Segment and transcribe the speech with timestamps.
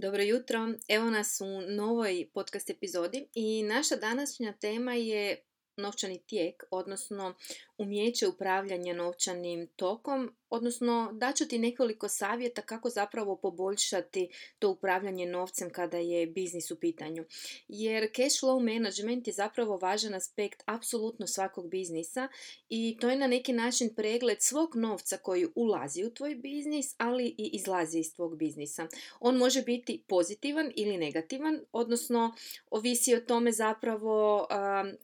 [0.00, 5.42] Dobro jutro, evo nas u novoj podcast epizodi i naša današnja tema je
[5.76, 7.34] novčani tijek, odnosno
[7.78, 15.70] umjeće upravljanja novčanim tokom, odnosno daću ti nekoliko savjeta kako zapravo poboljšati to upravljanje novcem
[15.70, 17.24] kada je biznis u pitanju.
[17.68, 22.28] Jer cash flow management je zapravo važan aspekt apsolutno svakog biznisa
[22.68, 27.34] i to je na neki način pregled svog novca koji ulazi u tvoj biznis, ali
[27.38, 28.86] i izlazi iz tvog biznisa.
[29.20, 32.34] On može biti pozitivan ili negativan, odnosno
[32.70, 34.46] ovisi o tome zapravo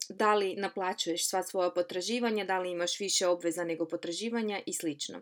[0.09, 5.21] da li naplaćuješ sva svoja potraživanja, da li imaš više obveza nego potraživanja i slično.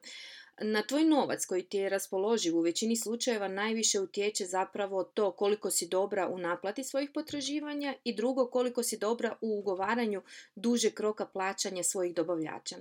[0.61, 5.71] Na tvoj novac koji ti je raspoloživ u većini slučajeva najviše utječe zapravo to koliko
[5.71, 10.21] si dobra u naplati svojih potraživanja i drugo koliko si dobra u ugovaranju
[10.55, 12.75] duže kroka plaćanja svojih dobavljača.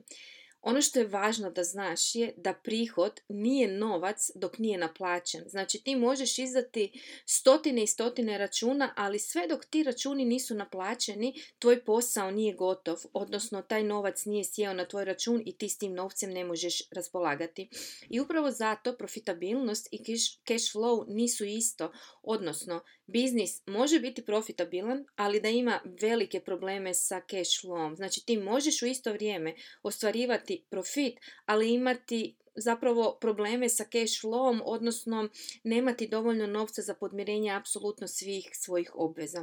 [0.62, 5.45] Ono što je važno da znaš je da prihod nije novac dok nije naplaćen.
[5.47, 6.93] Znači ti možeš izdati
[7.27, 12.99] stotine i stotine računa, ali sve dok ti računi nisu naplaćeni, tvoj posao nije gotov,
[13.13, 16.82] odnosno taj novac nije sjeo na tvoj račun i ti s tim novcem ne možeš
[16.91, 17.69] raspolagati.
[18.09, 19.99] I upravo zato profitabilnost i
[20.49, 27.20] cash flow nisu isto, odnosno biznis može biti profitabilan, ali da ima velike probleme sa
[27.20, 27.96] cash flowom.
[27.96, 34.60] Znači ti možeš u isto vrijeme ostvarivati profit, ali imati zapravo probleme sa cash flowom,
[34.64, 35.28] odnosno
[35.64, 39.42] nemati dovoljno novca za podmirenje apsolutno svih svojih obveza.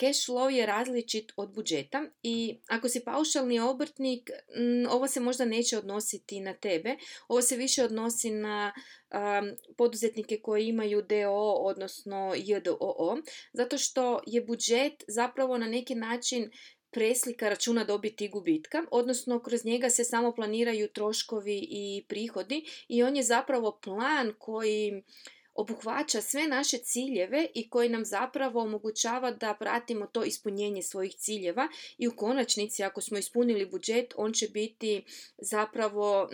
[0.00, 4.30] Cash flow je različit od budžeta i ako si paušalni obrtnik,
[4.90, 6.96] ovo se možda neće odnositi na tebe,
[7.28, 8.72] ovo se više odnosi na
[9.76, 13.16] poduzetnike koji imaju DO, odnosno JDOO,
[13.52, 16.50] zato što je budžet zapravo na neki način
[16.92, 23.02] preslika računa dobiti i gubitka, odnosno kroz njega se samo planiraju troškovi i prihodi i
[23.02, 25.02] on je zapravo plan koji
[25.54, 31.68] obuhvaća sve naše ciljeve i koji nam zapravo omogućava da pratimo to ispunjenje svojih ciljeva
[31.98, 35.04] i u konačnici ako smo ispunili budžet on će biti
[35.38, 36.28] zapravo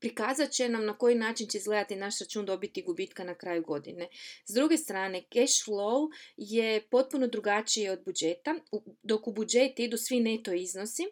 [0.00, 4.08] prikazat će nam na koji način će izgledati naš račun dobiti gubitka na kraju godine.
[4.44, 8.54] S druge strane, cash flow je potpuno drugačiji od budžeta.
[9.02, 11.02] Dok u budžet idu svi neto iznosi,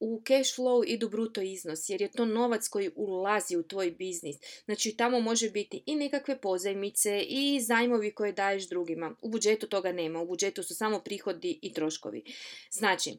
[0.00, 4.36] u cash flow idu bruto iznos jer je to novac koji ulazi u tvoj biznis.
[4.64, 9.14] Znači tamo može biti i nekakve pozajmice i zajmovi koje daješ drugima.
[9.22, 12.22] U budžetu toga nema, u budžetu su samo prihodi i troškovi.
[12.70, 13.18] Znači,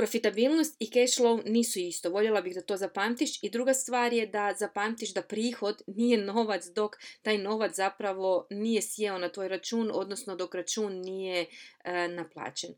[0.00, 2.10] Profitabilnost i cash flow nisu isto.
[2.10, 3.42] Voljela bih da to zapamtiš.
[3.42, 8.82] I druga stvar je da zapamtiš da prihod nije novac dok taj novac zapravo nije
[8.82, 11.46] sjeo na tvoj račun, odnosno dok račun nije
[11.84, 12.70] e, naplaćen.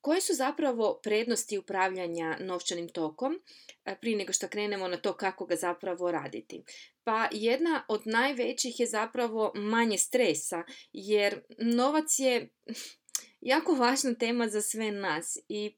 [0.00, 3.32] Koje su zapravo prednosti upravljanja novčanim tokom
[3.84, 6.62] e, prije nego što krenemo na to kako ga zapravo raditi?
[7.04, 10.62] Pa jedna od najvećih je zapravo manje stresa
[10.92, 12.48] jer novac je
[13.40, 15.74] jako važna tema za sve nas i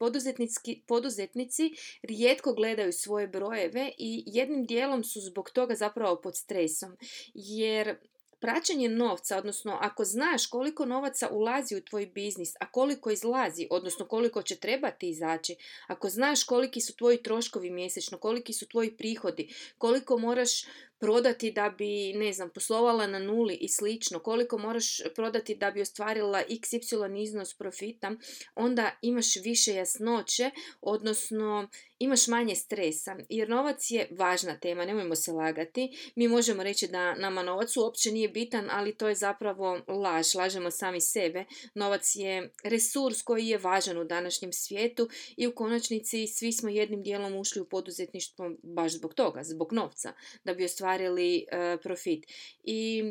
[0.87, 1.71] poduzetnici
[2.03, 6.97] rijetko gledaju svoje brojeve i jednim dijelom su zbog toga zapravo pod stresom.
[7.33, 7.95] Jer
[8.41, 14.07] praćenje novca, odnosno ako znaš koliko novaca ulazi u tvoj biznis, a koliko izlazi, odnosno
[14.07, 15.55] koliko će trebati izaći,
[15.87, 20.65] ako znaš koliki su tvoji troškovi mjesečno, koliki su tvoji prihodi, koliko moraš
[21.01, 25.81] prodati da bi, ne znam, poslovala na nuli i slično, koliko moraš prodati da bi
[25.81, 28.11] ostvarila xy iznos profita,
[28.55, 30.51] onda imaš više jasnoće,
[30.81, 31.69] odnosno
[31.99, 33.15] imaš manje stresa.
[33.29, 36.11] Jer novac je važna tema, nemojmo se lagati.
[36.15, 40.71] Mi možemo reći da nama novac uopće nije bitan, ali to je zapravo laž, lažemo
[40.71, 41.45] sami sebe.
[41.75, 47.03] Novac je resurs koji je važan u današnjem svijetu i u konačnici svi smo jednim
[47.03, 50.13] dijelom ušli u poduzetništvo baš zbog toga, zbog novca,
[50.43, 52.25] da bi ostvarili ostvarili e, profit.
[52.63, 53.03] I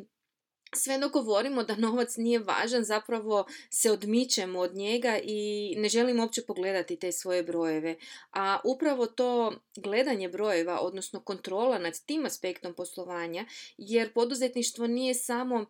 [0.75, 6.23] sve dok govorimo da novac nije važan, zapravo se odmičemo od njega i ne želimo
[6.23, 7.97] uopće pogledati te svoje brojeve.
[8.33, 13.47] A upravo to gledanje brojeva, odnosno kontrola nad tim aspektom poslovanja,
[13.79, 15.67] jer poduzetništvo nije samo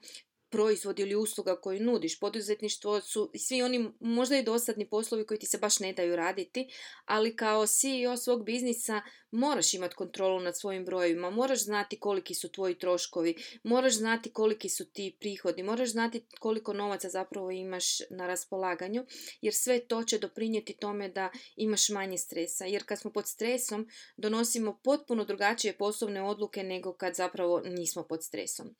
[0.51, 2.21] proizvod ili usluga koju nudiš.
[2.21, 6.69] Poduzetništvo su svi oni možda i dosadni poslovi koji ti se baš ne daju raditi,
[7.05, 12.53] ali kao CEO svog biznisa moraš imati kontrolu nad svojim brojevima, moraš znati koliki su
[12.53, 18.27] tvoji troškovi, moraš znati koliki su ti prihodi, moraš znati koliko novaca zapravo imaš na
[18.27, 19.07] raspolaganju,
[19.41, 22.65] jer sve to će doprinijeti tome da imaš manje stresa.
[22.65, 28.25] Jer kad smo pod stresom, donosimo potpuno drugačije poslovne odluke nego kad zapravo nismo pod
[28.25, 28.75] stresom.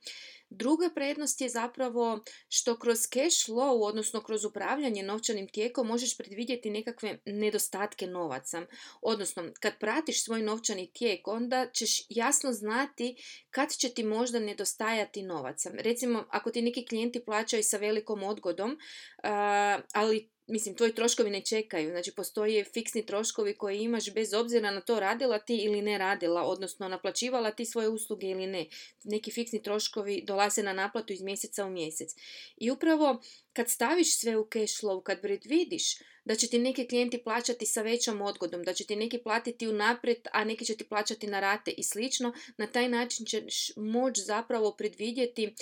[0.51, 6.71] Druga prednost je zapravo što kroz cash flow, odnosno kroz upravljanje novčanim tijekom, možeš predvidjeti
[6.71, 8.63] nekakve nedostatke novaca.
[9.03, 13.17] Odnosno, kad pratiš svoj novčani tijek, onda ćeš jasno znati
[13.51, 15.71] kad će ti možda nedostajati novaca.
[15.75, 18.79] Recimo, ako ti neki klijenti plaćaju sa velikom odgodom,
[19.93, 21.91] ali mislim, tvoji troškovi ne čekaju.
[21.91, 26.43] Znači, postoje fiksni troškovi koje imaš bez obzira na to radila ti ili ne radila,
[26.43, 28.67] odnosno naplaćivala ti svoje usluge ili ne.
[29.05, 32.11] Neki fiksni troškovi dolaze na naplatu iz mjeseca u mjesec.
[32.57, 37.23] I upravo kad staviš sve u cash flow, kad vidiš da će ti neki klijenti
[37.23, 41.27] plaćati sa većom odgodom, da će ti neki platiti unaprijed, a neki će ti plaćati
[41.27, 45.55] na rate i slično, na taj način ćeš moći zapravo predvidjeti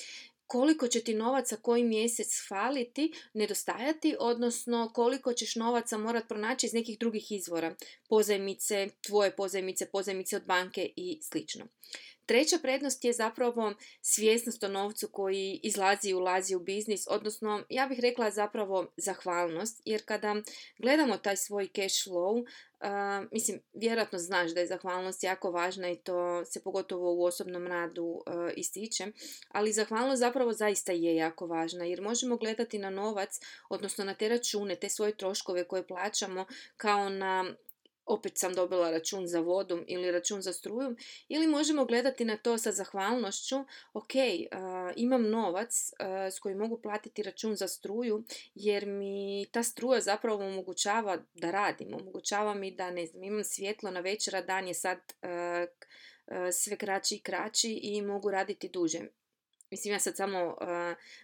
[0.48, 6.72] koliko će ti novaca koji mjesec faliti, nedostajati, odnosno koliko ćeš novaca morat pronaći iz
[6.72, 7.74] nekih drugih izvora,
[8.08, 11.66] pozajmice, tvoje pozajmice, pozajmice od banke i slično.
[12.26, 17.86] Treća prednost je zapravo svjesnost o novcu koji izlazi i ulazi u biznis, odnosno ja
[17.86, 20.36] bih rekla zapravo zahvalnost, jer kada
[20.78, 22.46] gledamo taj svoj cash flow,
[23.32, 28.04] mislim, vjerojatno znaš da je zahvalnost jako važna i to se pogotovo u osobnom radu
[28.04, 28.22] uh,
[28.56, 29.06] ističe,
[29.48, 34.28] ali zahvalnost zapravo zaista je jako važna, jer možemo gledati na novac, odnosno na te
[34.28, 36.46] račune, te svoje troškove koje plaćamo
[36.76, 37.44] kao na
[38.08, 40.96] opet sam dobila račun za vodu ili račun za struju
[41.28, 43.56] ili možemo gledati na to sa zahvalnošću
[43.92, 44.12] ok,
[44.96, 45.92] imam novac
[46.32, 48.24] s kojim mogu platiti račun za struju
[48.54, 53.90] jer mi ta struja zapravo omogućava da radim, omogućava mi da ne znam, imam svjetlo
[53.90, 54.98] na večera, dan je sad
[56.52, 59.00] sve kraći i kraći i mogu raditi duže.
[59.70, 60.56] Mislim, ja sad samo uh,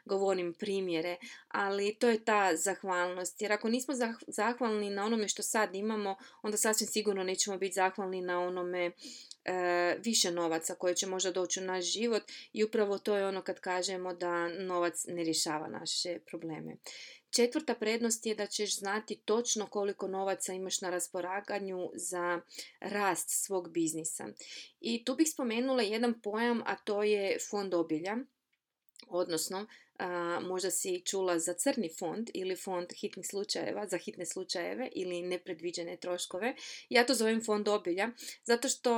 [0.05, 1.17] govorim primjere,
[1.49, 3.43] ali to je ta zahvalnost.
[3.43, 3.95] Jer ako nismo
[4.27, 8.91] zahvalni na onome što sad imamo, onda sasvim sigurno nećemo biti zahvalni na onome
[10.05, 13.61] više novaca koje će možda doći u naš život i upravo to je ono kad
[13.61, 16.77] kažemo da novac ne rješava naše probleme.
[17.31, 22.41] Četvrta prednost je da ćeš znati točno koliko novaca imaš na raspolaganju za
[22.81, 24.29] rast svog biznisa.
[24.81, 28.17] I tu bih spomenula jedan pojam, a to je fond obilja.
[29.09, 29.67] Odnosno,
[30.43, 35.97] možda si čula za crni fond ili fond hitnih slučajeva, za hitne slučajeve ili nepredviđene
[35.97, 36.55] troškove.
[36.89, 38.09] Ja to zovem fond obilja,
[38.45, 38.95] zato što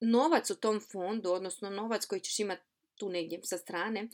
[0.00, 2.62] novac u tom fondu, odnosno novac koji ćeš imati
[2.94, 4.08] tu negdje sa strane,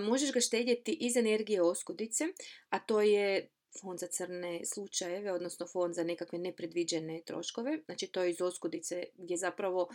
[0.00, 2.24] možeš ga štedjeti iz energije oskudice,
[2.68, 3.48] a to je
[3.80, 7.78] fond za crne slučajeve, odnosno fond za nekakve nepredviđene troškove.
[7.84, 9.88] Znači to je iz oskudice gdje zapravo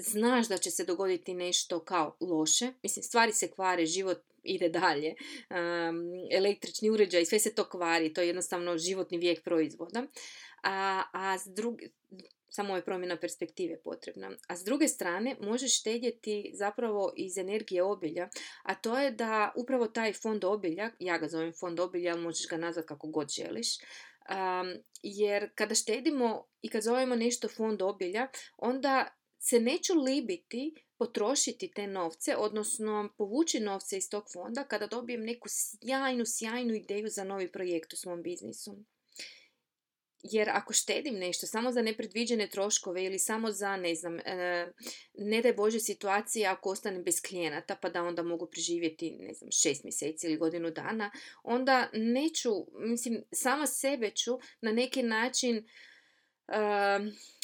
[0.00, 5.14] znaš da će se dogoditi nešto kao loše, mislim stvari se kvare, život ide dalje,
[5.14, 5.96] um,
[6.30, 10.02] električni uređaj, sve se to kvari, to je jednostavno životni vijek proizvoda,
[10.62, 11.86] a, a s druge,
[12.48, 14.30] samo je promjena perspektive potrebna.
[14.48, 18.28] A s druge strane možeš štedjeti zapravo iz energije obilja,
[18.62, 22.48] a to je da upravo taj fond obilja, ja ga zovem fond obilja, ali možeš
[22.48, 23.68] ga nazvati kako god želiš,
[25.02, 29.08] jer kada štedimo i kad zovemo nešto fond obilja, onda
[29.46, 35.48] se neću libiti potrošiti te novce, odnosno povući novce iz tog fonda kada dobijem neku
[35.50, 38.76] sjajnu, sjajnu ideju za novi projekt u svom biznisu.
[40.22, 44.72] Jer ako štedim nešto samo za nepredviđene troškove ili samo za, ne znam, e,
[45.14, 49.50] ne daj Bože situacije ako ostanem bez klijenata pa da onda mogu preživjeti, ne znam,
[49.50, 51.10] šest mjeseci ili godinu dana,
[51.42, 55.66] onda neću, mislim, sama sebe ću na neki način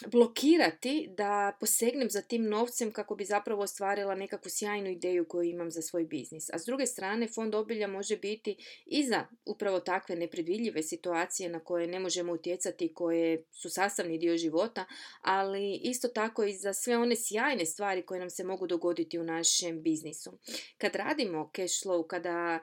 [0.07, 5.71] blokirati da posegnem za tim novcem kako bi zapravo ostvarila nekakvu sjajnu ideju koju imam
[5.71, 6.51] za svoj biznis.
[6.53, 8.57] A s druge strane, fond obilja može biti
[8.87, 14.37] i za upravo takve nepredvidljive situacije na koje ne možemo utjecati, koje su sastavni dio
[14.37, 14.85] života,
[15.21, 19.25] ali isto tako i za sve one sjajne stvari koje nam se mogu dogoditi u
[19.25, 20.39] našem biznisu.
[20.79, 22.61] Kad radimo cash flow, kada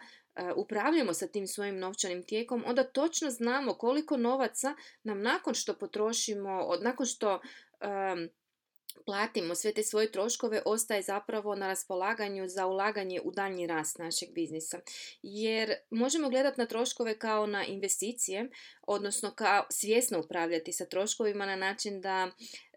[0.56, 6.78] upravljamo sa tim svojim novčanim tijekom, onda točno znamo koliko novaca nam nakon što potrošimo,
[6.82, 7.42] nakon što
[9.06, 14.30] platimo sve te svoje troškove ostaje zapravo na raspolaganju za ulaganje u daljnji rast našeg
[14.34, 14.80] biznisa.
[15.22, 18.50] Jer možemo gledati na troškove kao na investicije,
[18.82, 22.32] odnosno kao svjesno upravljati sa troškovima na način da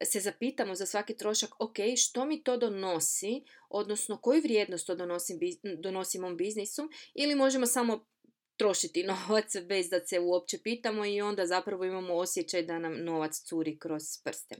[0.04, 5.38] se zapitamo za svaki trošak, ok, što mi to donosi, odnosno koju vrijednost to donosi,
[5.78, 8.06] donosi mom biznisu ili možemo samo
[8.60, 13.42] trošiti novac bez da se uopće pitamo i onda zapravo imamo osjećaj da nam novac
[13.48, 14.56] curi kroz prste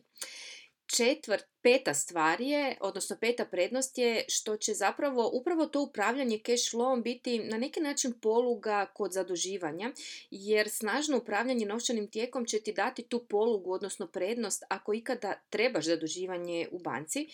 [0.97, 6.75] četvrt, peta stvar je, odnosno peta prednost je što će zapravo upravo to upravljanje cash
[6.75, 9.93] flowom biti na neki način poluga kod zaduživanja,
[10.31, 15.85] jer snažno upravljanje novčanim tijekom će ti dati tu polugu, odnosno prednost ako ikada trebaš
[15.85, 17.29] zaduživanje u banci.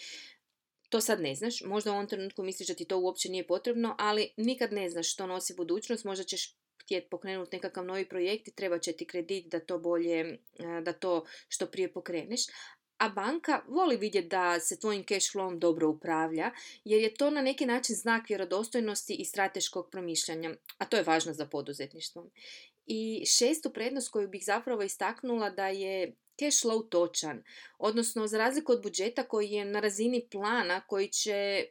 [0.88, 3.94] to sad ne znaš, možda u ovom trenutku misliš da ti to uopće nije potrebno,
[3.98, 8.54] ali nikad ne znaš što nosi budućnost, možda ćeš htjeti pokrenuti nekakav novi projekt i
[8.54, 10.38] treba će ti kredit da to bolje,
[10.82, 12.40] da to što prije pokreneš.
[12.98, 16.50] A banka voli vidjeti da se tvojim cash flowom dobro upravlja,
[16.84, 21.32] jer je to na neki način znak vjerodostojnosti i strateškog promišljanja, a to je važno
[21.32, 22.26] za poduzetništvo.
[22.86, 27.42] I šestu prednost koju bih zapravo istaknula da je cash flow točan,
[27.78, 31.66] odnosno za razliku od budžeta koji je na razini plana koji će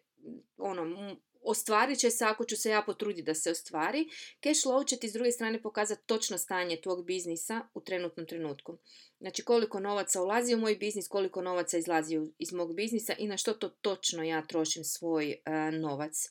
[0.57, 4.09] ono, ostvarit će se ako ću se ja potruditi da se ostvari.
[4.43, 8.77] Cash flow će ti s druge strane pokazati točno stanje tvog biznisa u trenutnom trenutku.
[9.19, 13.37] Znači koliko novaca ulazi u moj biznis, koliko novaca izlazi iz mog biznisa i na
[13.37, 16.29] što to točno ja trošim svoj uh, novac.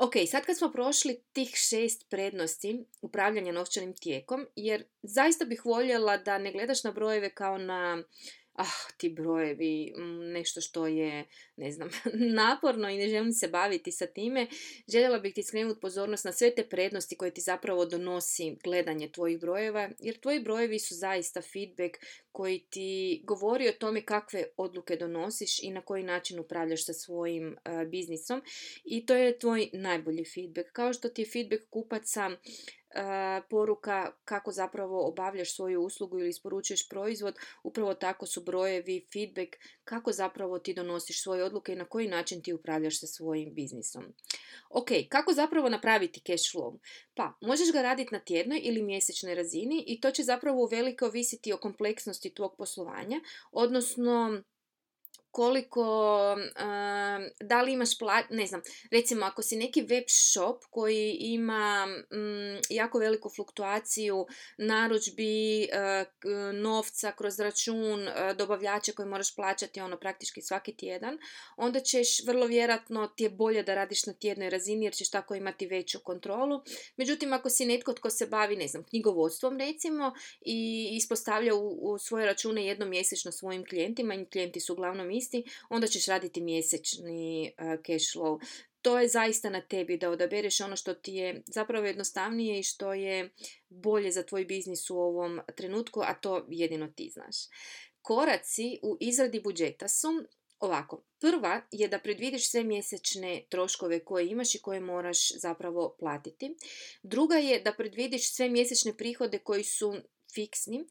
[0.00, 6.16] Ok, sad kad smo prošli tih šest prednosti upravljanja novčanim tijekom, jer zaista bih voljela
[6.16, 8.02] da ne gledaš na brojeve kao na
[8.60, 11.24] ah, ti brojevi, mm, nešto što je,
[11.56, 11.88] ne znam,
[12.42, 14.46] naporno i ne želim se baviti sa time,
[14.88, 19.40] željela bih ti skrenuti pozornost na sve te prednosti koje ti zapravo donosi gledanje tvojih
[19.40, 21.94] brojeva, jer tvoji brojevi su zaista feedback
[22.32, 27.46] koji ti govori o tome kakve odluke donosiš i na koji način upravljaš sa svojim
[27.48, 28.42] uh, biznisom
[28.84, 30.68] i to je tvoj najbolji feedback.
[30.72, 32.30] Kao što ti je feedback kupaca
[33.50, 40.12] poruka kako zapravo obavljaš svoju uslugu ili isporučuješ proizvod, upravo tako su brojevi, feedback, kako
[40.12, 44.04] zapravo ti donosiš svoje odluke i na koji način ti upravljaš sa svojim biznisom.
[44.70, 46.78] Ok, kako zapravo napraviti cash flow?
[47.14, 51.52] Pa, možeš ga raditi na tjednoj ili mjesečnoj razini i to će zapravo uvelike ovisiti
[51.52, 53.20] o kompleksnosti tvog poslovanja,
[53.52, 54.42] odnosno
[55.30, 56.36] koliko,
[57.40, 57.90] da li imaš
[58.30, 64.26] ne znam, recimo ako si neki web shop koji ima mm, jako veliku fluktuaciju
[64.58, 71.18] narudžbi, uh, novca kroz račun, uh, dobavljača koji moraš plaćati ono praktički svaki tjedan,
[71.56, 75.34] onda ćeš vrlo vjerojatno ti je bolje da radiš na tjednoj razini jer ćeš tako
[75.34, 76.60] imati veću kontrolu.
[76.96, 81.98] Međutim, ako si netko tko se bavi, ne znam, knjigovodstvom recimo i ispostavlja u, u
[81.98, 87.52] svoje račune jednom mjesečno svojim klijentima i klijenti su uglavnom isti, onda ćeš raditi mjesečni
[87.58, 88.40] uh, cash flow.
[88.82, 92.94] To je zaista na tebi da odabereš ono što ti je zapravo jednostavnije i što
[92.94, 93.30] je
[93.68, 97.36] bolje za tvoj biznis u ovom trenutku, a to jedino ti znaš.
[98.02, 100.08] Koraci u izradi budžeta su
[100.60, 101.02] ovako.
[101.18, 106.54] Prva je da predvidiš sve mjesečne troškove koje imaš i koje moraš zapravo platiti.
[107.02, 109.94] Druga je da predvidiš sve mjesečne prihode koji su
[110.34, 110.84] fiksni,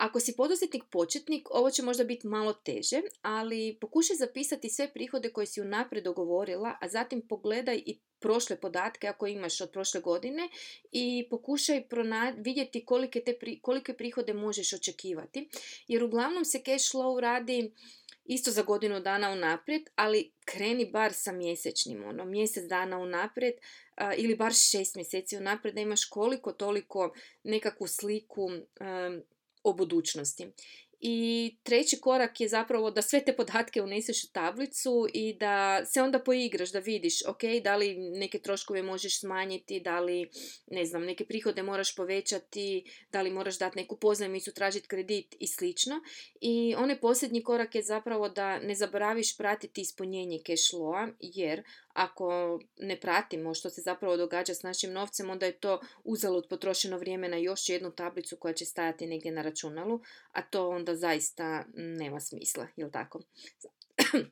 [0.00, 5.32] ako si poduzetnik početnik, ovo će možda biti malo teže, ali pokušaj zapisati sve prihode
[5.32, 10.48] koje si unaprijed dogovorila, a zatim pogledaj i prošle podatke ako imaš od prošle godine
[10.92, 11.82] i pokušaj
[12.36, 15.48] vidjeti kolike, te kolike prihode možeš očekivati.
[15.88, 17.72] Jer uglavnom se cash flow radi
[18.24, 23.54] isto za godinu dana unaprijed, ali kreni bar sa mjesečnim, ono, mjesec dana unaprijed
[24.16, 28.50] ili bar šest mjeseci unaprijed da imaš koliko toliko nekakvu sliku
[29.62, 30.46] o budućnosti.
[31.02, 36.02] I treći korak je zapravo da sve te podatke uneseš u tablicu i da se
[36.02, 40.30] onda poigraš, da vidiš, ok, da li neke troškove možeš smanjiti, da li,
[40.66, 45.46] ne znam, neke prihode moraš povećati, da li moraš dati neku pozajmicu, tražiti kredit i
[45.46, 46.00] slično.
[46.40, 50.70] I onaj posljednji korak je zapravo da ne zaboraviš pratiti ispunjenje cash
[51.20, 56.46] jer ako ne pratimo što se zapravo događa s našim novcem, onda je to uzalud
[56.48, 60.00] potrošeno vrijeme na još jednu tablicu koja će stajati negdje na računalu,
[60.32, 63.20] a to onda zaista nema smisla, jel tako?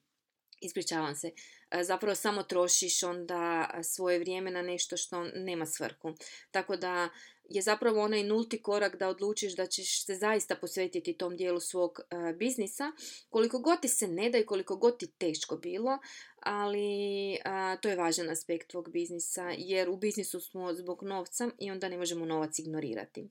[0.61, 1.31] Ispričavam se.
[1.71, 6.15] E, zapravo samo trošiš onda svoje vrijeme na nešto što nema svrhu.
[6.51, 7.09] Tako da
[7.49, 12.01] je zapravo onaj nulti korak da odlučiš da ćeš se zaista posvetiti tom dijelu svog
[12.01, 12.93] uh, biznisa,
[13.31, 15.99] koliko god ti se ne da i koliko god ti teško bilo,
[16.41, 17.39] ali
[17.81, 21.97] to je važan aspekt tvog biznisa jer u biznisu smo zbog novca i onda ne
[21.97, 23.29] možemo novac ignorirati.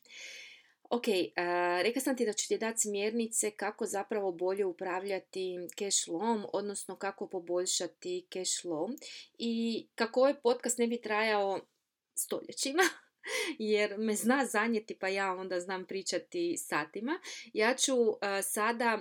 [0.89, 6.07] Ok, uh, rekla sam ti da ću ti dati smjernice kako zapravo bolje upravljati cash
[6.07, 8.97] flow, odnosno kako poboljšati cash flow
[9.37, 11.59] i kako ovaj podcast ne bi trajao
[12.15, 12.83] stoljećima,
[13.59, 17.19] jer me zna zanijeti pa ja onda znam pričati satima.
[17.53, 18.99] Ja ću uh, sada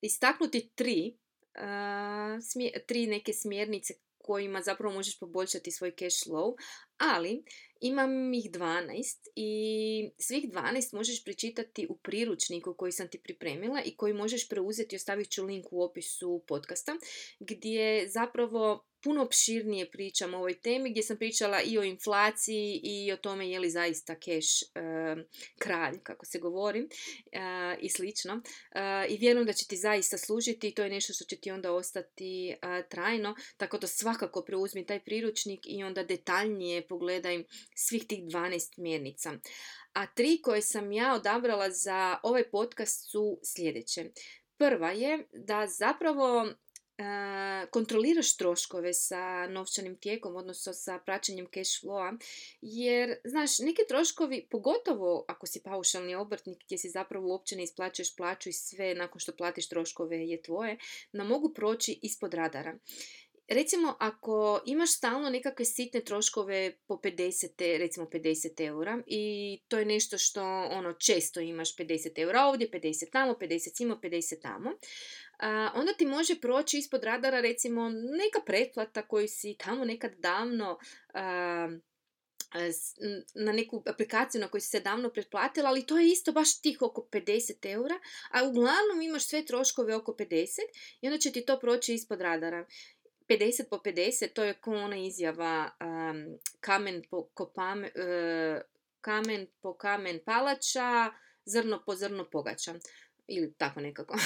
[0.00, 1.16] istaknuti tri,
[1.54, 6.54] uh, tri neke smjernice kojima zapravo možeš poboljšati svoj cash flow,
[6.98, 7.44] ali
[7.82, 13.96] imam ih 12 i svih 12 možeš pričitati u priručniku koji sam ti pripremila i
[13.96, 16.96] koji možeš preuzeti, ostavit ću link u opisu podcasta,
[17.40, 23.12] gdje zapravo puno opširnije pričam o ovoj temi gdje sam pričala i o inflaciji i
[23.12, 24.46] o tome je li zaista keš
[25.58, 26.88] kralj, kako se govori,
[27.80, 28.42] i slično.
[29.08, 31.72] I vjerujem da će ti zaista služiti i to je nešto što će ti onda
[31.72, 32.56] ostati
[32.88, 37.44] trajno, tako da svakako preuzmi taj priručnik i onda detaljnije pogledaj
[37.76, 39.32] svih tih 12 mjernica.
[39.92, 44.10] A tri koje sam ja odabrala za ovaj podcast su sljedeće.
[44.56, 46.52] Prva je da zapravo
[47.70, 52.18] kontroliraš troškove sa novčanim tijekom, odnosno sa praćenjem cash flowa,
[52.60, 58.16] jer, znaš, neki troškovi, pogotovo ako si paušalni obrtnik gdje si zapravo uopće ne isplaćuješ
[58.16, 60.78] plaću i sve nakon što platiš troškove je tvoje,
[61.12, 62.78] nam mogu proći ispod radara.
[63.52, 69.84] Recimo, ako imaš stalno nekakve sitne troškove po 50, recimo 50 eura i to je
[69.84, 74.70] nešto što ono često imaš 50 eura ovdje, 50 tamo, 50 simo, 50 tamo,
[75.74, 80.78] onda ti može proći ispod radara recimo neka pretplata koju si tamo nekad davno
[83.34, 86.82] na neku aplikaciju na koju si se davno pretplatila, ali to je isto baš tih
[86.82, 87.94] oko 50 eura,
[88.30, 90.58] a uglavnom imaš sve troškove oko 50
[91.00, 92.66] i onda će ti to proći ispod radara.
[93.28, 95.70] 50 po 50, to je ko ona izjava
[96.60, 97.30] kamen, po,
[97.94, 98.60] e,
[99.00, 101.12] kamen po kamen palača,
[101.44, 102.74] zrno po zrno pogača
[103.26, 104.16] ili tako nekako.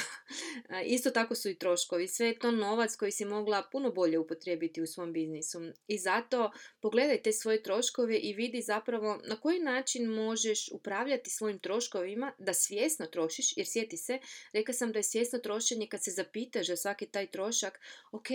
[0.85, 2.09] Isto tako su i troškovi.
[2.09, 5.61] Sve to novac koji si mogla puno bolje upotrijebiti u svom biznisu.
[5.87, 6.51] I zato
[6.81, 12.55] pogledaj te svoje troškove i vidi zapravo na koji način možeš upravljati svojim troškovima da
[12.55, 14.19] svjesno trošiš, jer sjeti se,
[14.53, 17.81] rekla sam da je svjesno trošenje kad se zapitaš za svaki taj trošak,
[18.13, 18.29] ok,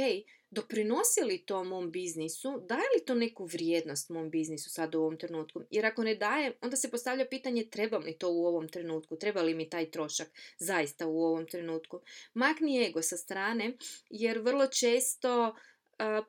[0.51, 5.17] doprinosi li to mom biznisu, daje li to neku vrijednost mom biznisu sad u ovom
[5.17, 5.61] trenutku?
[5.69, 9.41] Jer ako ne daje, onda se postavlja pitanje treba li to u ovom trenutku, treba
[9.41, 10.27] li mi taj trošak
[10.59, 11.99] zaista u ovom trenutku.
[12.33, 13.73] Makni ego sa strane,
[14.09, 15.55] jer vrlo često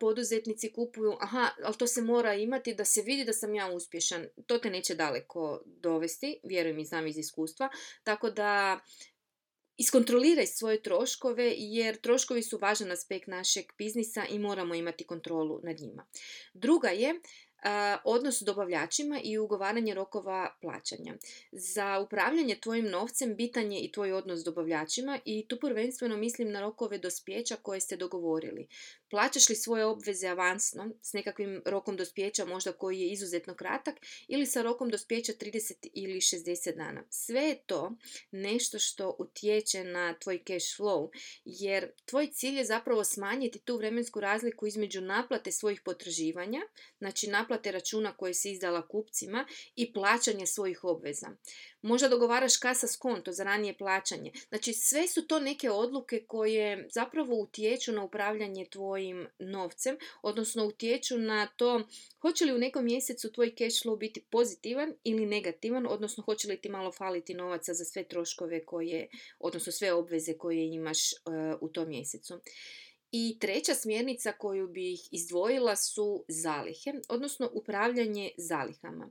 [0.00, 4.26] poduzetnici kupuju, aha, ali to se mora imati da se vidi da sam ja uspješan.
[4.46, 7.68] To te neće daleko dovesti, vjerujem i znam iz iskustva.
[8.02, 8.80] Tako da
[9.76, 15.80] Iskontroliraj svoje troškove jer troškovi su važan aspekt našeg biznisa i moramo imati kontrolu nad
[15.80, 16.06] njima.
[16.54, 17.14] Druga je
[18.04, 21.14] odnos s dobavljačima i ugovaranje rokova plaćanja.
[21.52, 26.50] Za upravljanje tvojim novcem bitan je i tvoj odnos s dobavljačima i tu prvenstveno mislim
[26.50, 28.66] na rokove dospjeća koje ste dogovorili.
[29.10, 33.94] Plaćaš li svoje obveze avansno s nekakvim rokom dospjeća možda koji je izuzetno kratak
[34.28, 37.04] ili sa rokom dospjeća 30 ili 60 dana.
[37.10, 37.92] Sve je to
[38.30, 41.08] nešto što utječe na tvoj cash flow
[41.44, 46.60] jer tvoj cilj je zapravo smanjiti tu vremensku razliku između naplate svojih potraživanja,
[46.98, 51.28] znači naplate računa koje si izdala kupcima i plaćanje svojih obveza.
[51.82, 54.32] Možda dogovaraš kasa s konto za ranije plaćanje.
[54.48, 61.18] Znači sve su to neke odluke koje zapravo utječu na upravljanje tvojim novcem, odnosno utječu
[61.18, 61.82] na to
[62.20, 66.60] hoće li u nekom mjesecu tvoj cash flow biti pozitivan ili negativan, odnosno hoće li
[66.60, 71.68] ti malo faliti novaca za sve troškove koje, odnosno sve obveze koje imaš uh, u
[71.68, 72.40] tom mjesecu.
[73.12, 79.10] I treća smjernica koju bih izdvojila su zalihe, odnosno upravljanje zalihama.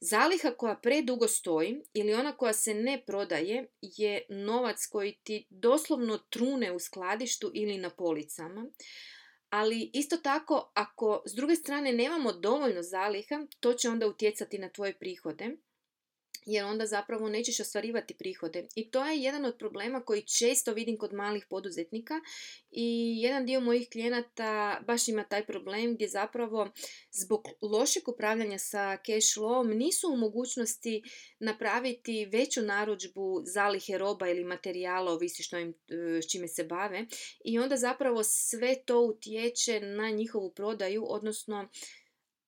[0.00, 6.18] Zaliha koja predugo stoji ili ona koja se ne prodaje je novac koji ti doslovno
[6.18, 8.66] trune u skladištu ili na policama.
[9.50, 14.68] Ali isto tako, ako s druge strane nemamo dovoljno zaliha, to će onda utjecati na
[14.68, 15.56] tvoje prihode
[16.46, 18.66] jer onda zapravo nećeš ostvarivati prihode.
[18.74, 22.14] I to je jedan od problema koji često vidim kod malih poduzetnika
[22.70, 26.70] i jedan dio mojih klijenata baš ima taj problem gdje zapravo
[27.10, 31.02] zbog lošeg upravljanja sa cash flowom nisu u mogućnosti
[31.40, 37.06] napraviti veću narudžbu zalihe roba ili materijala, ovisi što im, e, s čime se bave
[37.44, 41.68] i onda zapravo sve to utječe na njihovu prodaju, odnosno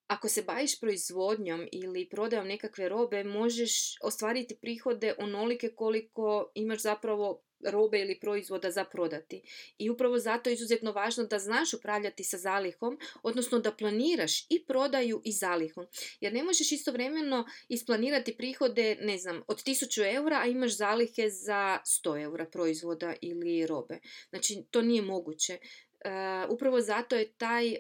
[0.07, 7.43] ako se baviš proizvodnjom ili prodajom nekakve robe, možeš ostvariti prihode onolike koliko imaš zapravo
[7.71, 9.43] robe ili proizvoda za prodati.
[9.79, 14.65] I upravo zato je izuzetno važno da znaš upravljati sa zalihom, odnosno da planiraš i
[14.67, 15.87] prodaju i zalihom.
[16.21, 21.79] Jer ne možeš istovremeno isplanirati prihode, ne znam, od 1000 eura, a imaš zalihe za
[22.05, 23.99] 100 eura proizvoda ili robe.
[24.31, 25.59] Znači, to nije moguće.
[26.05, 27.77] Uh, upravo zato je taj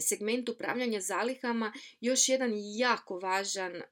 [0.00, 3.82] segment upravljanja zalihama još jedan jako važan uh,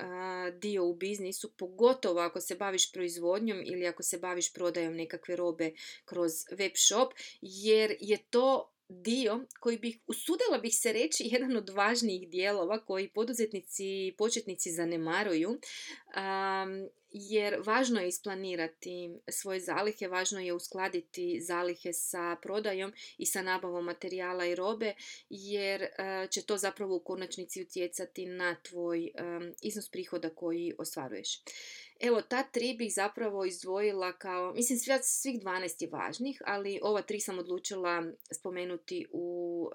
[0.58, 5.72] dio u biznisu, pogotovo ako se baviš proizvodnjom ili ako se baviš prodajom nekakve robe
[6.04, 11.68] kroz web shop, jer je to dio koji bih, usudila bih se reći, jedan od
[11.70, 15.58] važnijih dijelova koji poduzetnici i početnici zanemaruju.
[17.12, 23.84] Jer važno je isplanirati svoje zalihe, važno je uskladiti zalihe sa prodajom i sa nabavom
[23.84, 24.94] materijala i robe,
[25.30, 25.86] jer
[26.30, 29.10] će to zapravo u konačnici utjecati na tvoj
[29.62, 31.42] iznos prihoda koji ostvaruješ.
[32.00, 37.20] Evo, ta tri bih zapravo izdvojila kao, mislim svih 12 je važnih, ali ova tri
[37.20, 39.68] sam odlučila spomenuti u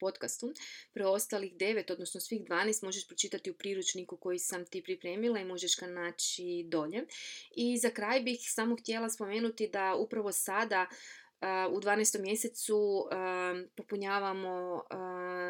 [0.00, 0.52] podcastu.
[0.92, 5.76] Preostalih devet, odnosno svih 12, možeš pročitati u priručniku koji sam ti pripremila i možeš
[5.80, 7.06] ga naći dolje.
[7.56, 10.86] I za kraj bih samo htjela spomenuti da upravo sada
[11.70, 12.20] u 12.
[12.20, 13.08] mjesecu
[13.76, 14.82] popunjavamo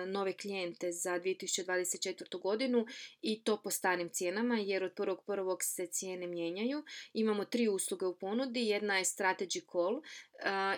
[0.07, 2.41] nove klijente za 2024.
[2.41, 2.87] godinu
[3.23, 5.57] i to po starim cijenama jer od 1.1.
[5.63, 6.85] se cijene mijenjaju.
[7.13, 8.67] Imamo tri usluge u ponudi.
[8.67, 10.03] Jedna je Strategy Call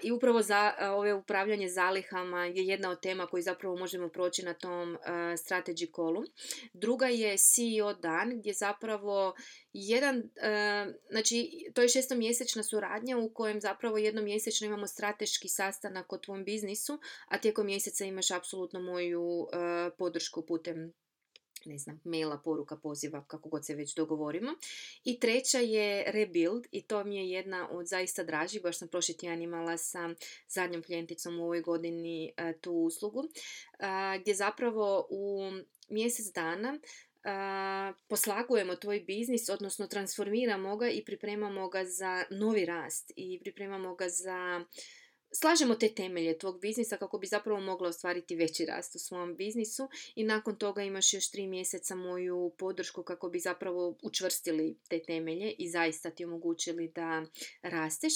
[0.03, 4.55] i upravo za ove upravljanje zalihama je jedna od tema koju zapravo možemo proći na
[4.55, 4.99] tom
[5.37, 6.23] Strategy Callu.
[6.73, 9.35] Druga je CEO dan gdje zapravo
[9.73, 10.23] jedan,
[11.11, 17.01] znači to je šestomjesečna suradnja u kojem zapravo jednomjesečno imamo strateški sastanak o tvom biznisu,
[17.29, 19.46] a tijekom mjeseca imaš apsolutno moju
[19.99, 20.92] podršku putem
[21.64, 24.51] ne znam, maila, poruka, poziva, kako god se već dogovorimo.
[25.05, 29.16] I treća je Rebuild i to mi je jedna od zaista dražih, baš sam prošli
[29.16, 30.14] tjedan imala sa
[30.49, 33.29] zadnjom klijenticom u ovoj godini tu uslugu,
[34.20, 35.51] gdje zapravo u
[35.88, 36.79] mjesec dana
[38.09, 44.09] poslagujemo tvoj biznis, odnosno transformiramo ga i pripremamo ga za novi rast i pripremamo ga
[44.09, 44.64] za
[45.33, 49.88] slažemo te temelje tvog biznisa kako bi zapravo mogla ostvariti veći rast u svom biznisu
[50.14, 55.55] i nakon toga imaš još tri mjeseca moju podršku kako bi zapravo učvrstili te temelje
[55.59, 57.25] i zaista ti omogućili da
[57.62, 58.12] rasteš.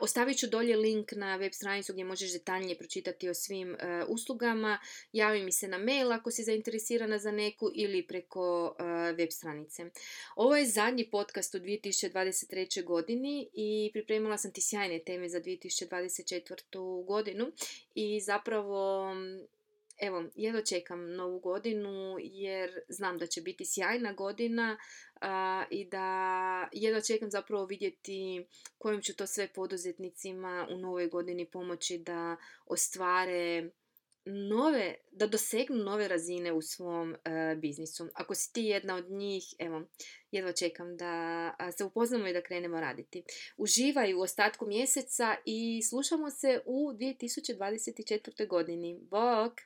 [0.00, 4.78] Ostavit ću dolje link na web stranicu gdje možeš detaljnije pročitati o svim e, uslugama.
[5.12, 8.82] Javi mi se na mail ako si zainteresirana za neku ili preko e,
[9.12, 9.84] web stranice.
[10.36, 12.84] Ovo je zadnji podcast u 2023.
[12.84, 17.52] godini i pripremila sam ti sjajne teme za 2024 četvrtu godinu
[17.94, 19.12] i zapravo
[20.00, 24.78] evo, jedno čekam novu godinu jer znam da će biti sjajna godina
[25.70, 28.46] i da jedno čekam zapravo vidjeti
[28.78, 33.70] kojim ću to sve poduzetnicima u novoj godini pomoći da ostvare
[34.26, 38.08] nove, da dosegnu nove razine u svom e, biznisu.
[38.14, 39.82] Ako si ti jedna od njih, evo,
[40.30, 43.22] jedva čekam da se upoznamo i da krenemo raditi.
[43.56, 48.48] Uživaj u ostatku mjeseca i slušamo se u 2024.
[48.48, 48.98] godini.
[49.10, 49.60] Bok!